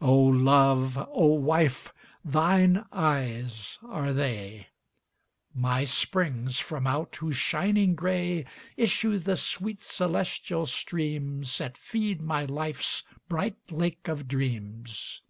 O 0.00 0.14
Love, 0.16 0.96
O 1.10 1.26
Wife, 1.26 1.92
thine 2.24 2.84
eyes 2.92 3.78
are 3.82 4.12
they, 4.12 4.68
My 5.52 5.82
springs 5.82 6.56
from 6.60 6.86
out 6.86 7.16
whose 7.16 7.34
shining 7.36 7.96
gray 7.96 8.46
Issue 8.76 9.18
the 9.18 9.34
sweet 9.36 9.80
celestial 9.80 10.66
streams 10.66 11.58
That 11.58 11.76
feed 11.76 12.20
my 12.20 12.44
life's 12.44 13.02
bright 13.28 13.56
Lake 13.72 14.06
of 14.06 14.28
Dreams. 14.28 15.20